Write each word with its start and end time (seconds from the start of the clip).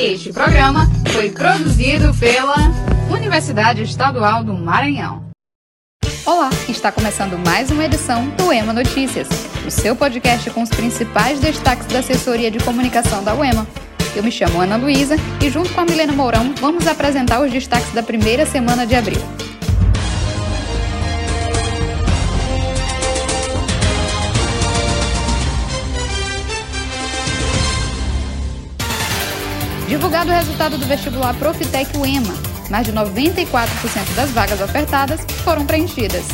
Este 0.00 0.32
programa 0.32 0.90
foi 1.12 1.30
produzido 1.30 2.12
pela 2.14 2.56
Universidade 3.08 3.82
Estadual 3.82 4.42
do 4.42 4.52
Maranhão. 4.52 5.24
Olá, 6.26 6.50
está 6.68 6.90
começando 6.90 7.38
mais 7.38 7.70
uma 7.70 7.84
edição 7.84 8.28
do 8.30 8.52
EMA 8.52 8.72
Notícias, 8.72 9.28
o 9.64 9.70
seu 9.70 9.94
podcast 9.94 10.50
com 10.50 10.62
os 10.62 10.68
principais 10.68 11.38
destaques 11.38 11.86
da 11.86 12.00
assessoria 12.00 12.50
de 12.50 12.58
comunicação 12.58 13.22
da 13.22 13.34
UEMA. 13.34 13.66
Eu 14.16 14.24
me 14.24 14.32
chamo 14.32 14.60
Ana 14.60 14.76
Luísa 14.76 15.16
e, 15.40 15.48
junto 15.48 15.72
com 15.72 15.80
a 15.80 15.84
Milena 15.84 16.12
Mourão, 16.12 16.52
vamos 16.60 16.86
apresentar 16.88 17.40
os 17.40 17.52
destaques 17.52 17.92
da 17.92 18.02
primeira 18.02 18.44
semana 18.44 18.84
de 18.84 18.96
abril. 18.96 19.22
Divulgado 30.14 30.30
o 30.30 30.46
resultado 30.46 30.78
do 30.78 30.86
vestibular 30.86 31.34
Profitec 31.34 31.98
UEMA, 31.98 32.32
mais 32.70 32.86
de 32.86 32.92
94% 32.92 34.14
das 34.14 34.30
vagas 34.30 34.60
ofertadas 34.60 35.20
foram 35.42 35.66
preenchidas. 35.66 36.24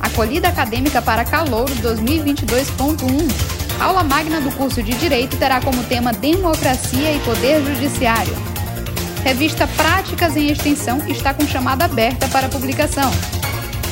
Acolhida 0.00 0.48
acadêmica 0.48 1.02
para 1.02 1.26
Calouro 1.26 1.74
2022.1. 1.74 3.82
Aula 3.82 4.02
magna 4.02 4.40
do 4.40 4.50
curso 4.52 4.82
de 4.82 4.94
Direito 4.94 5.36
terá 5.36 5.60
como 5.60 5.84
tema 5.84 6.10
Democracia 6.10 7.12
e 7.12 7.20
Poder 7.20 7.62
Judiciário. 7.66 8.34
Revista 9.22 9.66
Práticas 9.76 10.34
em 10.34 10.50
Extensão 10.50 11.06
está 11.06 11.34
com 11.34 11.46
chamada 11.46 11.84
aberta 11.84 12.26
para 12.28 12.48
publicação. 12.48 13.10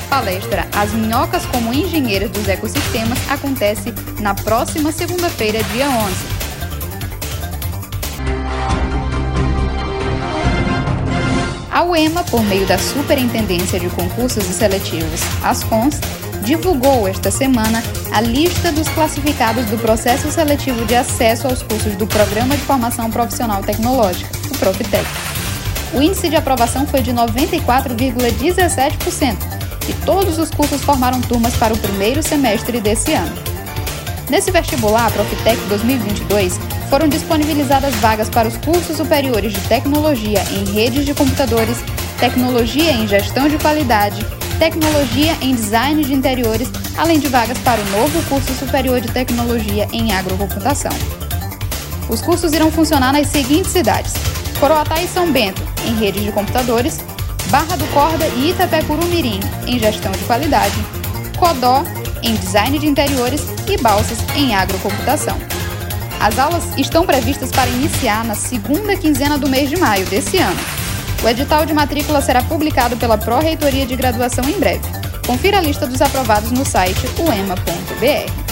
Palestra 0.09 0.67
As 0.75 0.95
Minhocas 0.95 1.45
como 1.45 1.75
Engenheiras 1.75 2.31
dos 2.31 2.49
Ecossistemas 2.49 3.19
acontece 3.29 3.93
na 4.19 4.35
próxima 4.35 4.91
segunda-feira, 4.91 5.63
dia 5.75 5.91
11. 5.91 6.36
A 11.77 11.83
UEMA, 11.83 12.25
por 12.25 12.43
meio 12.43 12.67
da 12.67 12.79
Superintendência 12.79 13.79
de 13.79 13.91
Concursos 13.91 14.49
e 14.49 14.53
Seletivos, 14.55 15.21
ASCONS, 15.45 16.01
divulgou 16.43 17.07
esta 17.07 17.31
semana 17.31 17.83
a 18.13 18.23
lista 18.23 18.73
dos 18.73 18.89
classificados 18.89 19.67
do 19.67 19.77
processo 19.77 20.31
seletivo 20.31 20.87
de 20.87 20.95
acesso 20.95 21.47
aos 21.47 21.63
cursos 21.63 21.95
do 21.97 22.07
Programa 22.07 22.57
de 22.57 22.63
Formação 22.63 23.11
Profissional 23.11 23.63
Tecnológica, 23.63 24.31
o 24.51 24.57
Profitec. 24.57 25.05
O 25.93 26.01
índice 26.01 26.31
de 26.31 26.37
aprovação 26.37 26.87
foi 26.87 27.03
de 27.03 27.13
94,17% 27.13 29.37
e 29.87 29.93
todos 30.07 30.39
os 30.39 30.51
cursos 30.51 30.81
formaram 30.81 31.21
turmas 31.21 31.55
para 31.57 31.75
o 31.75 31.79
primeiro 31.79 32.23
semestre 32.23 32.81
desse 32.81 33.13
ano. 33.13 33.37
Nesse 34.31 34.51
vestibular, 34.51 35.13
Profitec 35.13 35.61
2022, 35.69 36.59
foram 36.89 37.09
disponibilizadas 37.09 37.95
vagas 37.97 38.29
para 38.29 38.49
os 38.49 38.57
cursos 38.59 38.97
superiores 38.97 39.53
de 39.53 39.61
tecnologia 39.63 40.43
em 40.53 40.65
redes 40.73 41.05
de 41.05 41.15
computadores, 41.15 41.79
tecnologia 42.19 42.93
em 42.93 43.07
gestão 43.07 43.49
de 43.49 43.59
qualidade, 43.59 44.25
tecnologia 44.59 45.37
em 45.41 45.55
design 45.55 46.05
de 46.05 46.15
interiores, 46.15 46.71
além 46.97 47.19
de 47.19 47.29
vagas 47.29 47.59
para 47.59 47.81
o 47.81 47.91
novo 47.91 48.23
curso 48.29 48.53
superior 48.55 49.01
de 49.01 49.09
tecnologia 49.09 49.89
em 49.93 50.13
agrocomputação. 50.13 50.93
Os 52.09 52.23
cursos 52.23 52.53
irão 52.53 52.71
funcionar 52.71 53.13
nas 53.13 53.27
seguintes 53.27 53.73
cidades: 53.73 54.15
Coroatá 54.61 55.03
e 55.03 55.09
São 55.09 55.31
Bento, 55.31 55.63
em 55.87 55.95
redes 55.97 56.23
de 56.23 56.33
computadores, 56.33 57.01
Barra 57.51 57.77
do 57.77 57.87
Corda 57.93 58.27
e 58.37 58.51
Itapecuru-Mirim, 58.51 59.41
em 59.67 59.79
gestão 59.79 60.13
de 60.13 60.25
qualidade, 60.25 60.75
Codó, 61.39 61.85
em 62.23 62.35
design 62.37 62.79
de 62.79 62.87
interiores 62.87 63.43
e 63.69 63.77
Balsas, 63.77 64.19
em 64.35 64.55
agrocomputação. 64.55 65.46
As 66.21 66.39
aulas 66.39 66.65
estão 66.77 67.05
previstas 67.05 67.51
para 67.51 67.69
iniciar 67.71 68.25
na 68.25 68.35
segunda 68.35 68.97
quinzena 68.97 69.39
do 69.39 69.49
mês 69.49 69.69
de 69.69 69.77
maio 69.77 70.07
desse 70.07 70.39
ano. 70.39 70.59
O 71.23 71.29
edital 71.29 71.67
de 71.67 71.75
matrícula 71.75 72.21
será 72.21 72.43
publicado 72.43 72.97
pela 72.97 73.19
Pró-Reitoria 73.19 73.87
de 73.87 73.97
Graduação 73.97 74.45
em 74.49 74.59
breve. 74.59 74.85
Confira 75.27 75.59
a 75.59 75.61
lista 75.61 75.87
dos 75.87 76.01
aprovados 76.01 76.51
no 76.51 76.65
site 76.65 77.07
uema.br. 77.19 78.47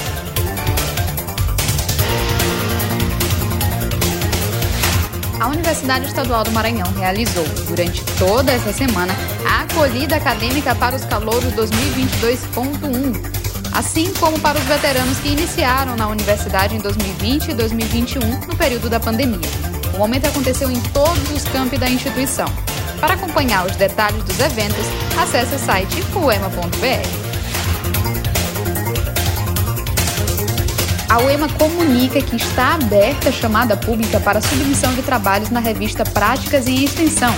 A 5.41 5.49
Universidade 5.49 6.07
Estadual 6.07 6.43
do 6.45 6.53
Maranhão 6.53 6.91
realizou, 6.97 7.45
durante 7.69 8.03
toda 8.19 8.51
essa 8.51 8.73
semana, 8.73 9.15
a 9.47 9.63
acolhida 9.63 10.17
acadêmica 10.17 10.75
para 10.75 10.97
os 10.97 11.05
calouros 11.05 11.53
2022.1 11.53 13.44
assim 13.75 14.13
como 14.15 14.39
para 14.39 14.57
os 14.57 14.65
veteranos 14.65 15.19
que 15.19 15.29
iniciaram 15.29 15.97
na 15.97 16.07
universidade 16.07 16.77
em 16.77 16.79
2020 16.79 17.49
e 17.49 17.55
2021, 17.55 18.21
no 18.47 18.57
período 18.57 18.89
da 18.89 19.01
pandemia. 19.01 19.49
O 19.95 19.99
momento 19.99 20.27
aconteceu 20.27 20.71
em 20.71 20.81
todos 20.81 21.31
os 21.31 21.43
campi 21.45 21.77
da 21.77 21.91
instituição. 21.91 22.47
Para 23.01 23.15
acompanhar 23.15 23.67
os 23.67 23.77
detalhes 23.77 24.23
dos 24.23 24.39
eventos, 24.39 24.87
acesse 25.21 25.55
o 25.57 25.59
site 25.59 26.03
uema.br. 26.15 27.25
A 31.09 31.19
UEMA 31.19 31.49
comunica 31.51 32.21
que 32.21 32.37
está 32.37 32.75
aberta 32.75 33.29
a 33.29 33.33
chamada 33.33 33.77
pública 33.77 34.19
para 34.19 34.41
submissão 34.41 34.93
de 34.95 35.03
trabalhos 35.03 35.51
na 35.51 35.61
revista 35.61 36.03
Práticas 36.05 36.67
em 36.67 36.83
Extensão, 36.83 37.33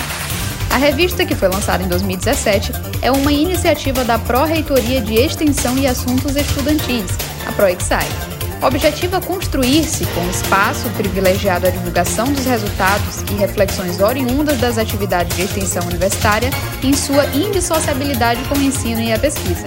a 0.76 0.78
revista, 0.78 1.24
que 1.24 1.34
foi 1.34 1.48
lançada 1.48 1.82
em 1.82 1.88
2017, 1.88 2.70
é 3.00 3.10
uma 3.10 3.32
iniciativa 3.32 4.04
da 4.04 4.18
Pró-Reitoria 4.18 5.00
de 5.00 5.14
Extensão 5.14 5.78
e 5.78 5.86
Assuntos 5.86 6.36
Estudantis, 6.36 7.16
a 7.46 7.52
ProExai. 7.52 8.06
O 8.60 8.66
objetivo 8.66 9.16
é 9.16 9.20
construir-se 9.22 10.04
com 10.06 10.28
espaço 10.28 10.86
privilegiado 10.90 11.66
à 11.66 11.70
divulgação 11.70 12.30
dos 12.30 12.44
resultados 12.44 13.22
e 13.30 13.34
reflexões 13.36 14.00
oriundas 14.00 14.58
das 14.58 14.76
atividades 14.76 15.34
de 15.34 15.44
extensão 15.44 15.82
universitária 15.86 16.50
em 16.82 16.92
sua 16.92 17.24
indissociabilidade 17.34 18.42
com 18.44 18.56
o 18.56 18.62
ensino 18.62 19.00
e 19.00 19.14
a 19.14 19.18
pesquisa. 19.18 19.66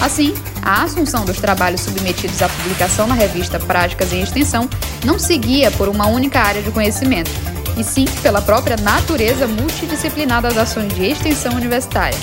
Assim, 0.00 0.34
a 0.62 0.84
assunção 0.84 1.24
dos 1.24 1.38
trabalhos 1.38 1.80
submetidos 1.80 2.40
à 2.40 2.48
publicação 2.48 3.08
na 3.08 3.14
revista 3.14 3.58
Práticas 3.58 4.12
em 4.12 4.22
Extensão 4.22 4.70
não 5.04 5.18
seguia 5.18 5.72
por 5.72 5.88
uma 5.88 6.06
única 6.06 6.38
área 6.38 6.62
de 6.62 6.70
conhecimento, 6.70 7.30
e 7.76 7.84
sim 7.84 8.04
pela 8.22 8.40
própria 8.40 8.76
natureza 8.76 9.46
multidisciplinar 9.46 10.42
das 10.42 10.56
ações 10.56 10.92
de 10.94 11.04
extensão 11.04 11.54
universitária, 11.54 12.18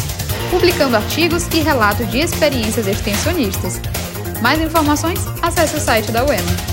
publicando 0.50 0.95
artigos 0.95 1.47
e 1.53 1.59
relatos 1.59 2.09
de 2.09 2.19
experiências 2.19 2.88
extensionistas. 2.88 3.79
Mais 4.41 4.62
informações? 4.62 5.19
Acesse 5.41 5.75
o 5.75 5.79
site 5.79 6.12
da 6.12 6.25
UEMA. 6.25 6.70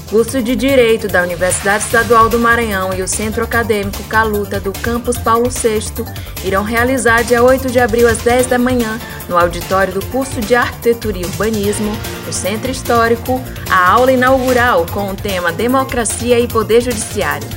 Curso 0.00 0.42
de 0.42 0.54
Direito 0.54 1.08
da 1.08 1.22
Universidade 1.22 1.84
Estadual 1.84 2.28
do 2.28 2.38
Maranhão 2.38 2.92
e 2.94 3.02
o 3.02 3.08
Centro 3.08 3.42
Acadêmico 3.42 4.02
Caluta 4.04 4.60
do 4.60 4.72
Campus 4.72 5.16
Paulo 5.18 5.48
VI 5.48 6.04
irão 6.44 6.62
realizar 6.62 7.22
dia 7.22 7.42
8 7.42 7.70
de 7.70 7.80
abril 7.80 8.06
às 8.08 8.18
10 8.18 8.46
da 8.46 8.58
manhã, 8.58 8.98
no 9.28 9.36
auditório 9.36 9.94
do 9.94 10.04
curso 10.06 10.40
de 10.40 10.54
Arquitetura 10.54 11.18
e 11.18 11.24
Urbanismo, 11.24 11.90
no 12.26 12.32
Centro 12.32 12.70
Histórico, 12.70 13.40
a 13.70 13.90
aula 13.90 14.12
inaugural 14.12 14.86
com 14.92 15.10
o 15.10 15.16
tema 15.16 15.52
Democracia 15.52 16.38
e 16.38 16.46
Poder 16.46 16.80
Judiciário. 16.80 17.48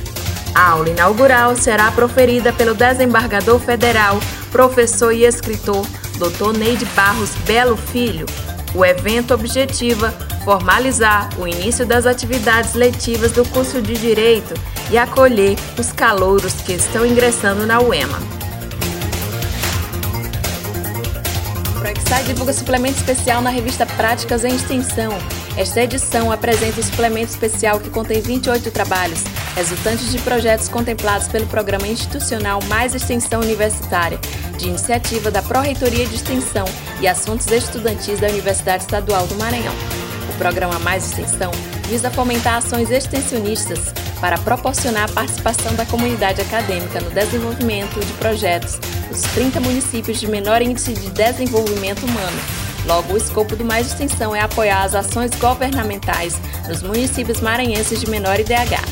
A 0.54 0.70
aula 0.70 0.90
inaugural 0.90 1.56
será 1.56 1.90
proferida 1.92 2.52
pelo 2.52 2.74
desembargador 2.74 3.58
federal, 3.58 4.20
professor 4.50 5.12
e 5.12 5.24
escritor 5.24 5.86
Dr. 6.18 6.56
Neide 6.56 6.84
Barros 6.94 7.30
Belo 7.46 7.76
Filho. 7.76 8.26
O 8.74 8.84
evento 8.84 9.34
objetiva 9.34 10.14
formalizar 10.44 11.28
o 11.38 11.46
início 11.46 11.86
das 11.86 12.06
atividades 12.06 12.74
letivas 12.74 13.32
do 13.32 13.44
curso 13.48 13.80
de 13.80 13.94
Direito 13.94 14.54
e 14.90 14.98
acolher 14.98 15.56
os 15.78 15.92
calouros 15.92 16.54
que 16.54 16.72
estão 16.72 17.06
ingressando 17.06 17.66
na 17.66 17.80
UEMA. 17.80 18.18
O 21.68 21.80
Proexai 21.80 22.24
divulga 22.24 22.52
suplemento 22.52 22.98
especial 22.98 23.40
na 23.40 23.50
revista 23.50 23.86
Práticas 23.86 24.44
em 24.44 24.54
Extensão. 24.54 25.12
Esta 25.56 25.82
edição 25.82 26.32
apresenta 26.32 26.80
o 26.80 26.82
suplemento 26.82 27.30
especial 27.30 27.78
que 27.78 27.90
contém 27.90 28.20
28 28.20 28.70
trabalhos, 28.70 29.22
resultantes 29.54 30.10
de 30.10 30.18
projetos 30.18 30.68
contemplados 30.68 31.28
pelo 31.28 31.46
Programa 31.46 31.86
Institucional 31.86 32.60
Mais 32.68 32.94
Extensão 32.94 33.40
Universitária, 33.40 34.18
de 34.58 34.68
iniciativa 34.68 35.30
da 35.30 35.42
Pró-Reitoria 35.42 36.06
de 36.06 36.14
Extensão 36.14 36.64
e 37.00 37.08
Assuntos 37.08 37.50
Estudantis 37.50 38.20
da 38.20 38.28
Universidade 38.28 38.84
Estadual 38.84 39.26
do 39.26 39.34
Maranhão. 39.34 40.01
O 40.34 40.38
programa 40.38 40.78
Mais 40.78 41.06
Extensão 41.06 41.50
visa 41.88 42.10
fomentar 42.10 42.56
ações 42.56 42.90
extensionistas 42.90 43.92
para 44.20 44.38
proporcionar 44.38 45.04
a 45.04 45.12
participação 45.12 45.74
da 45.74 45.84
comunidade 45.86 46.40
acadêmica 46.40 47.00
no 47.00 47.10
desenvolvimento 47.10 47.98
de 48.00 48.12
projetos 48.14 48.78
nos 49.10 49.22
30 49.34 49.60
municípios 49.60 50.18
de 50.18 50.26
menor 50.26 50.62
índice 50.62 50.94
de 50.94 51.10
desenvolvimento 51.10 52.04
humano, 52.04 52.38
Logo, 52.86 53.14
o 53.14 53.16
escopo 53.16 53.54
do 53.54 53.64
Mais 53.64 53.88
Extensão 53.88 54.34
é 54.34 54.40
apoiar 54.40 54.82
as 54.82 54.94
ações 54.94 55.30
governamentais 55.38 56.40
nos 56.68 56.82
municípios 56.82 57.40
maranhenses 57.40 58.00
de 58.00 58.10
menor 58.10 58.40
IDH. 58.40 58.82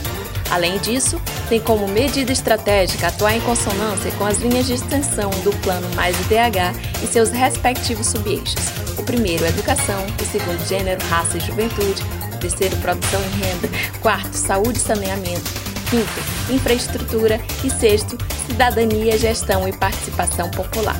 Além 0.50 0.78
disso, 0.78 1.20
tem 1.48 1.60
como 1.60 1.86
medida 1.88 2.32
estratégica 2.32 3.08
atuar 3.08 3.36
em 3.36 3.40
consonância 3.40 4.10
com 4.12 4.24
as 4.24 4.38
linhas 4.38 4.66
de 4.66 4.74
extensão 4.74 5.30
do 5.42 5.52
Plano 5.62 5.88
Mais 5.94 6.16
IDH 6.20 7.02
e 7.02 7.06
seus 7.06 7.30
respectivos 7.30 8.06
subeixos. 8.08 8.89
Primeiro, 9.10 9.44
educação, 9.44 10.06
o 10.06 10.24
segundo, 10.24 10.64
gênero, 10.68 11.04
raça 11.06 11.36
e 11.36 11.40
juventude, 11.40 12.00
o 12.32 12.36
terceiro, 12.36 12.76
produção 12.76 13.20
e 13.20 13.42
renda, 13.42 13.68
quarto, 14.00 14.34
saúde 14.34 14.78
e 14.78 14.82
saneamento, 14.82 15.50
quinto, 15.90 16.52
infraestrutura 16.54 17.40
e 17.64 17.70
sexto, 17.70 18.16
cidadania, 18.46 19.18
gestão 19.18 19.66
e 19.66 19.72
participação 19.72 20.48
popular. 20.52 20.94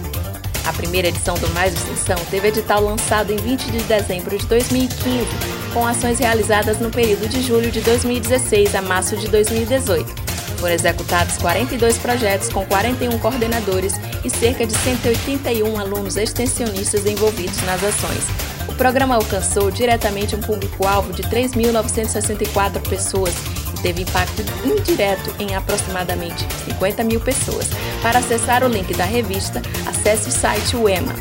A 0.67 0.73
primeira 0.73 1.07
edição 1.07 1.37
do 1.37 1.49
Mais 1.51 1.73
Extensão 1.73 2.17
teve 2.33 2.49
edital 2.49 2.83
lançado 2.83 3.33
em 3.33 3.37
20 3.37 3.71
de 3.71 3.79
dezembro 3.85 4.37
de 4.37 4.45
2015, 4.45 5.29
com 5.73 5.87
ações 5.87 6.19
realizadas 6.19 6.81
no 6.81 6.91
período 6.91 7.29
de 7.29 7.41
julho 7.41 7.71
de 7.71 7.81
2016 7.81 8.75
a 8.75 8.83
março 8.83 9.17
de 9.17 9.29
2018. 9.29 10.30
Foram 10.61 10.75
executados 10.75 11.37
42 11.39 11.99
projetos 11.99 12.51
com 12.51 12.65
41 12.67 13.19
coordenadores 13.19 13.95
e 14.25 14.31
cerca 14.31 14.67
de 14.67 14.75
181 14.75 15.79
alunos 15.81 16.17
extensionistas 16.17 17.07
envolvidos 17.07 17.61
nas 17.62 17.83
ações. 17.83 18.25
O 18.69 18.75
programa 18.75 19.17
alcançou 19.17 19.71
diretamente 19.71 20.37
um 20.37 20.41
público-alvo 20.41 21.12
de 21.12 21.23
3.964 21.25 22.81
pessoas 22.89 23.35
teve 23.83 24.03
impacto 24.03 24.43
indireto 24.65 25.35
em 25.39 25.55
aproximadamente 25.55 26.47
50 26.65 27.05
mil 27.05 27.21
pessoas. 27.21 27.69
Para 28.03 28.19
acessar 28.19 28.65
o 28.65 28.69
link 28.69 28.95
da 28.95 29.05
revista, 29.05 29.63
acesse 29.87 30.29
o 30.29 30.33
site 30.33 30.77
UEMA. 30.77 31.15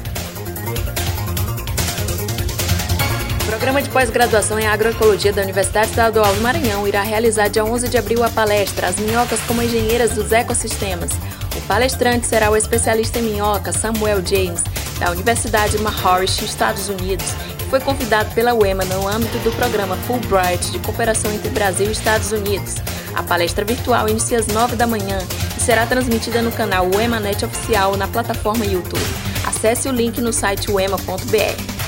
Programa 3.59 3.81
de 3.81 3.89
pós-graduação 3.89 4.57
em 4.57 4.65
agroecologia 4.65 5.33
da 5.33 5.41
Universidade 5.41 5.89
Estadual 5.89 6.33
do 6.33 6.39
Maranhão 6.39 6.87
irá 6.87 7.01
realizar 7.01 7.49
dia 7.49 7.65
11 7.65 7.89
de 7.89 7.97
abril 7.97 8.23
a 8.23 8.29
palestra 8.29 8.87
As 8.87 8.97
Minhocas 8.97 9.41
como 9.41 9.61
Engenheiras 9.61 10.11
dos 10.11 10.31
Ecossistemas. 10.31 11.11
O 11.57 11.61
palestrante 11.67 12.25
será 12.25 12.49
o 12.49 12.55
especialista 12.55 13.19
em 13.19 13.23
minhoca 13.23 13.73
Samuel 13.73 14.25
James, 14.25 14.63
da 14.97 15.11
Universidade 15.11 15.77
Maharishi, 15.79 16.45
Estados 16.45 16.87
Unidos, 16.87 17.25
foi 17.69 17.81
convidado 17.81 18.33
pela 18.33 18.53
UEMA 18.53 18.85
no 18.85 19.05
âmbito 19.05 19.37
do 19.39 19.51
programa 19.51 19.97
Fulbright 20.07 20.71
de 20.71 20.79
cooperação 20.79 21.29
entre 21.33 21.49
Brasil 21.49 21.87
e 21.87 21.91
Estados 21.91 22.31
Unidos. 22.31 22.75
A 23.13 23.23
palestra 23.23 23.65
virtual 23.65 24.07
inicia 24.07 24.39
às 24.39 24.47
9 24.47 24.77
da 24.77 24.87
manhã 24.87 25.19
e 25.57 25.59
será 25.59 25.85
transmitida 25.85 26.41
no 26.41 26.53
canal 26.53 26.89
UEMANet 26.95 27.43
Oficial 27.43 27.97
na 27.97 28.07
plataforma 28.07 28.65
YouTube. 28.65 29.03
Acesse 29.45 29.89
o 29.89 29.91
link 29.91 30.21
no 30.21 30.31
site 30.31 30.71
uema.br. 30.71 31.78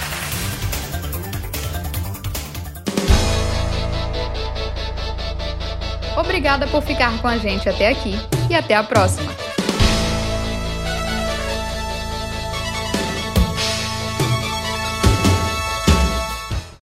Obrigada 6.18 6.68
por 6.68 6.82
ficar 6.82 7.18
com 7.22 7.28
a 7.28 7.38
gente 7.38 7.70
até 7.70 7.88
aqui 7.90 8.16
e 8.50 8.56
até 8.56 8.76
a 8.76 8.84
próxima! 8.84 9.51